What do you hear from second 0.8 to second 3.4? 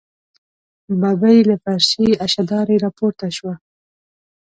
ببۍ له فرشي اشدارې راپورته